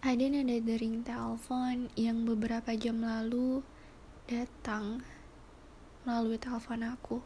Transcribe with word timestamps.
Ada 0.00 0.32
nada 0.32 0.56
dering 0.64 1.04
telepon 1.04 1.92
yang 1.92 2.24
beberapa 2.24 2.72
jam 2.72 3.04
lalu 3.04 3.60
datang 4.24 5.04
melalui 6.08 6.40
telepon 6.40 6.88
aku. 6.88 7.20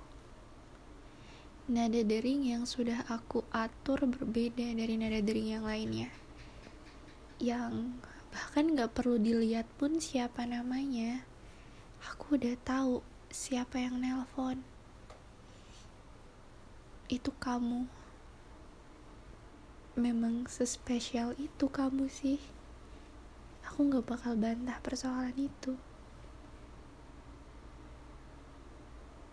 Nada 1.71 2.03
dering 2.03 2.43
yang 2.43 2.67
sudah 2.67 3.07
aku 3.07 3.47
atur 3.55 4.11
berbeda 4.11 4.75
dari 4.75 4.99
nada 4.99 5.23
dering 5.23 5.55
yang 5.55 5.63
lainnya. 5.63 6.11
Yang 7.39 7.95
bahkan 8.35 8.75
gak 8.75 8.91
perlu 8.91 9.23
dilihat 9.23 9.71
pun 9.79 10.03
siapa 10.03 10.43
namanya. 10.43 11.23
Aku 12.11 12.35
udah 12.35 12.59
tahu 12.67 13.07
siapa 13.31 13.87
yang 13.87 14.03
nelpon. 14.03 14.67
Itu 17.07 17.31
kamu 17.39 17.87
memang 19.95 20.51
sespesial 20.51 21.39
itu 21.39 21.71
kamu 21.71 22.11
sih 22.11 22.43
aku 23.75 23.91
gak 23.91 24.07
bakal 24.07 24.39
bantah 24.39 24.79
persoalan 24.87 25.35
itu. 25.35 25.75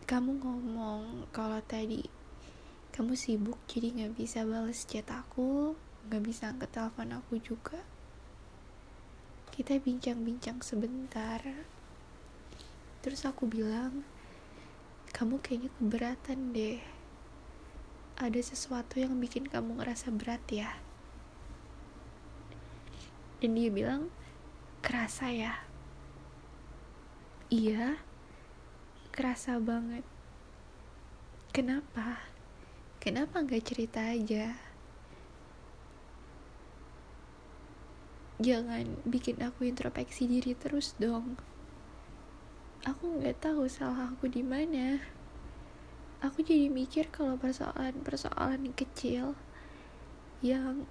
Kamu 0.09 0.41
ngomong 0.41 1.29
kalau 1.29 1.61
tadi 1.61 2.09
kamu 2.89 3.13
sibuk 3.13 3.61
jadi 3.69 3.93
gak 4.01 4.17
bisa 4.17 4.41
balas 4.41 4.89
chat 4.89 5.05
aku 5.13 5.77
gak 6.09 6.25
bisa 6.25 6.49
angkat 6.49 6.73
telepon 6.73 7.13
aku 7.21 7.37
juga. 7.37 7.85
Kita 9.53 9.77
bincang-bincang 9.77 10.65
sebentar. 10.65 11.45
Terus 13.05 13.21
aku 13.29 13.45
bilang 13.45 14.01
kamu 15.13 15.37
kayaknya 15.37 15.69
keberatan 15.77 16.49
deh. 16.49 16.81
Ada 18.17 18.41
sesuatu 18.41 18.97
yang 18.97 19.21
bikin 19.21 19.45
kamu 19.45 19.85
ngerasa 19.85 20.09
berat 20.09 20.41
ya. 20.49 20.81
Dan 23.37 23.53
dia 23.53 23.69
bilang 23.69 24.09
kerasa 24.81 25.29
ya? 25.29 25.53
Iya 27.53 28.01
kerasa 29.11 29.59
banget. 29.59 30.07
Kenapa? 31.51 32.25
Kenapa 32.97 33.43
nggak 33.43 33.65
cerita 33.67 34.01
aja? 34.01 34.55
Jangan 38.41 39.05
bikin 39.05 39.37
aku 39.45 39.69
introspeksi 39.69 40.25
diri 40.25 40.57
terus 40.57 40.97
dong. 40.97 41.37
Aku 42.87 43.21
nggak 43.21 43.45
tahu 43.45 43.69
salah 43.69 44.09
aku 44.09 44.25
di 44.25 44.41
mana. 44.41 44.97
Aku 46.25 46.41
jadi 46.41 46.71
mikir 46.71 47.13
kalau 47.13 47.37
persoalan-persoalan 47.37 48.73
kecil 48.73 49.37
yang 50.41 50.89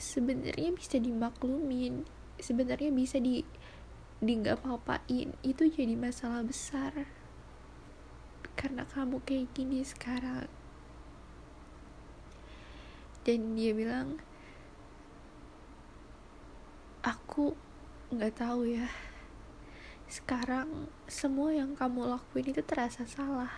sebenarnya 0.00 0.74
bisa 0.74 0.98
dimaklumin 0.98 2.08
sebenarnya 2.40 2.90
bisa 2.92 3.20
di 3.20 3.44
di 4.20 4.32
nggak 4.36 4.60
apa-apain. 4.60 5.32
Itu 5.40 5.68
jadi 5.68 5.96
masalah 5.96 6.44
besar. 6.44 7.08
Karena 8.56 8.84
kamu 8.84 9.24
kayak 9.24 9.56
gini 9.56 9.80
sekarang. 9.80 10.48
Dan 13.24 13.56
dia 13.56 13.72
bilang 13.72 14.20
aku 17.00 17.56
nggak 18.12 18.36
tahu 18.36 18.68
ya. 18.68 18.88
Sekarang 20.10 20.90
semua 21.08 21.56
yang 21.56 21.72
kamu 21.72 22.12
lakuin 22.12 22.52
itu 22.52 22.60
terasa 22.60 23.08
salah. 23.08 23.52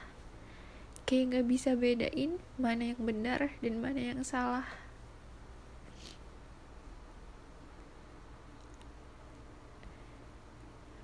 Kayak 1.03 1.27
nggak 1.35 1.47
bisa 1.51 1.71
bedain 1.75 2.39
mana 2.55 2.95
yang 2.95 3.03
benar 3.03 3.51
dan 3.59 3.83
mana 3.83 3.99
yang 4.15 4.23
salah 4.23 4.82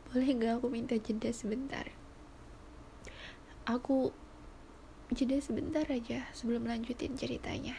boleh 0.08 0.28
nggak 0.32 0.60
aku 0.60 0.66
minta 0.72 0.96
jeda 0.96 1.28
sebentar? 1.32 1.88
Aku 3.68 4.16
jeda 5.12 5.36
sebentar 5.40 5.84
aja 5.88 6.28
sebelum 6.32 6.64
lanjutin 6.64 7.16
ceritanya. 7.16 7.76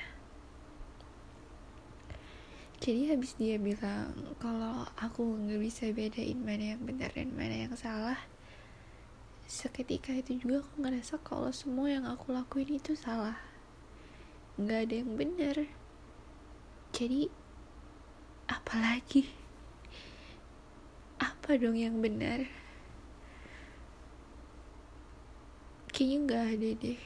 Jadi 2.79 3.11
habis 3.11 3.35
dia 3.35 3.59
bilang 3.59 4.15
kalau 4.39 4.87
aku 4.95 5.25
nggak 5.25 5.61
bisa 5.61 5.89
bedain 5.91 6.39
mana 6.39 6.77
yang 6.77 6.81
benar 6.85 7.11
dan 7.11 7.35
mana 7.35 7.67
yang 7.67 7.75
salah 7.75 8.17
seketika 9.49 10.13
itu 10.13 10.45
juga 10.45 10.61
aku 10.61 10.85
ngerasa 10.85 11.17
kalau 11.25 11.49
semua 11.49 11.89
yang 11.89 12.05
aku 12.05 12.29
lakuin 12.29 12.77
itu 12.77 12.93
salah. 12.93 13.41
Nggak 14.61 14.79
ada 14.85 14.95
yang 15.01 15.11
benar. 15.17 15.57
Jadi 16.93 17.33
apalagi 18.45 19.38
apa 21.49 21.57
dong 21.57 21.81
yang 21.81 21.97
benar? 21.97 22.45
Kayaknya 25.89 26.17
nggak 26.29 26.45
ada 26.45 26.69
deh. 26.77 27.01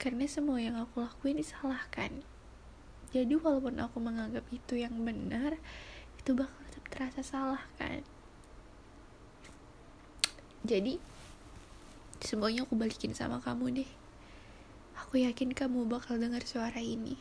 Karena 0.00 0.24
semua 0.24 0.56
yang 0.56 0.80
aku 0.80 1.04
lakuin 1.04 1.36
disalahkan. 1.36 2.24
Jadi 3.12 3.36
walaupun 3.36 3.76
aku 3.76 4.00
menganggap 4.00 4.48
itu 4.56 4.80
yang 4.80 5.04
benar 5.04 5.60
itu 6.16 6.32
bakal 6.32 6.56
tetap 6.72 6.84
terasa 6.88 7.20
salah 7.20 7.60
kan? 7.76 8.00
Jadi 10.64 10.96
semuanya 12.24 12.64
aku 12.64 12.72
balikin 12.72 13.12
sama 13.12 13.44
kamu 13.44 13.84
deh. 13.84 13.90
Aku 14.96 15.20
yakin 15.20 15.52
kamu 15.52 15.84
bakal 15.92 16.16
dengar 16.16 16.40
suara 16.48 16.80
ini. 16.80 17.20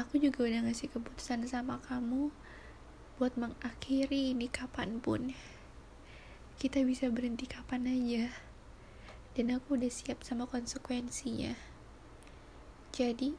Aku 0.00 0.16
juga 0.16 0.48
udah 0.48 0.64
ngasih 0.64 0.88
keputusan 0.88 1.44
sama 1.44 1.76
kamu 1.84 2.32
buat 3.20 3.36
mengakhiri 3.36 4.32
ini 4.32 4.48
kapan 4.48 4.96
pun. 4.96 5.36
Kita 6.56 6.80
bisa 6.88 7.12
berhenti 7.12 7.44
kapan 7.44 7.84
aja. 7.84 8.32
Dan 9.36 9.52
aku 9.52 9.76
udah 9.76 9.92
siap 9.92 10.24
sama 10.24 10.48
konsekuensinya. 10.48 11.52
Jadi 12.96 13.36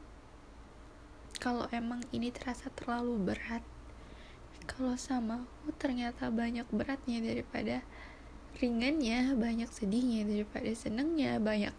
kalau 1.42 1.66
emang 1.74 1.98
ini 2.14 2.30
terasa 2.30 2.70
terlalu 2.70 3.34
berat 3.34 3.66
kalau 4.70 4.94
sama 4.94 5.42
aku 5.42 5.74
ternyata 5.74 6.30
banyak 6.30 6.70
beratnya 6.70 7.18
daripada 7.18 7.82
ringannya 8.62 9.34
banyak 9.34 9.66
sedihnya 9.66 10.22
daripada 10.22 10.70
senengnya 10.70 11.42
banyak 11.42 11.74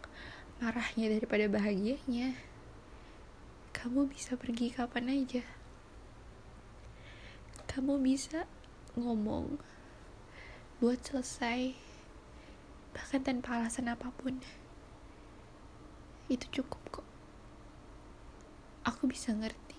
marahnya 0.60 1.16
daripada 1.16 1.48
bahagianya 1.48 2.36
kamu 3.72 4.12
bisa 4.12 4.36
pergi 4.36 4.76
kapan 4.76 5.16
aja 5.16 5.63
kamu 7.74 8.06
bisa 8.06 8.46
ngomong 8.94 9.58
buat 10.78 11.02
selesai 11.02 11.74
bahkan 12.94 13.26
tanpa 13.26 13.58
alasan 13.58 13.90
apa 13.90 14.14
pun. 14.14 14.38
Itu 16.30 16.46
cukup 16.54 17.02
kok. 17.02 17.08
Aku 18.86 19.10
bisa 19.10 19.34
ngerti. 19.34 19.74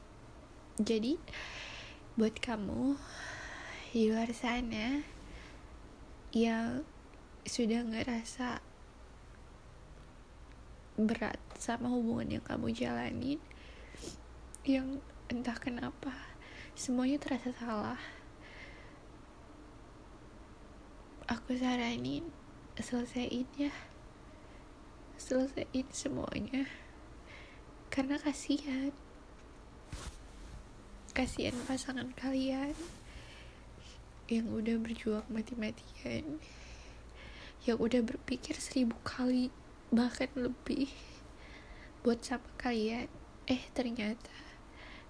Jadi 0.83 1.23
buat 2.19 2.35
kamu 2.43 2.99
di 3.95 4.11
luar 4.11 4.35
sana 4.35 5.07
yang 6.35 6.83
sudah 7.47 7.87
ngerasa 7.87 8.59
berat 10.99 11.39
sama 11.63 11.95
hubungan 11.95 12.43
yang 12.43 12.43
kamu 12.43 12.75
jalanin 12.75 13.39
yang 14.67 14.99
entah 15.31 15.55
kenapa 15.55 16.34
semuanya 16.75 17.23
terasa 17.23 17.55
salah. 17.55 18.03
Aku 21.31 21.55
saranin 21.55 22.27
selesaiin 22.75 23.47
ya. 23.55 23.71
Selesaiin 25.15 25.87
semuanya. 25.95 26.67
Karena 27.95 28.19
kasihan. 28.19 28.91
Kasihan 31.15 31.55
pasangan 31.71 32.11
kalian 32.19 32.75
yang 34.27 34.51
udah 34.51 34.75
berjuang 34.83 35.25
mati-matian. 35.31 36.43
Yang 37.63 37.79
udah 37.79 38.01
berpikir 38.03 38.59
seribu 38.59 38.99
kali 39.07 39.55
bahkan 39.95 40.27
lebih 40.35 40.91
buat 42.03 42.19
sama 42.27 42.51
kalian. 42.59 43.07
Eh 43.47 43.63
ternyata 43.71 44.54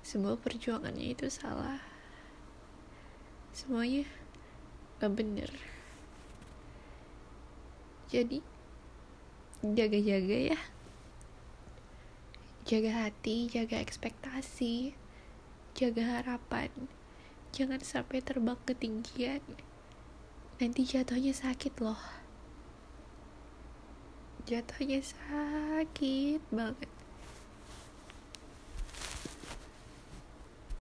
semua 0.05 0.37
perjuangannya 0.37 1.17
itu 1.17 1.33
salah. 1.33 1.81
Semuanya 3.57 4.05
gak 5.01 5.17
bener. 5.17 5.49
Jadi 8.13 8.45
jaga-jaga 9.65 10.39
ya. 10.53 10.61
Jaga 12.69 13.09
hati 13.09 13.49
jaga 13.49 13.81
ekspektasi 13.81 14.93
jaga 15.73 16.21
harapan. 16.21 16.69
Jangan 17.57 17.81
sampai 17.81 18.21
terbang 18.21 18.61
ketinggian. 18.69 19.41
Nanti 20.61 20.85
jatuhnya 20.85 21.33
sakit 21.33 21.81
loh. 21.81 21.99
Jatuhnya 24.45 25.01
sakit 25.01 26.45
banget 26.53 26.94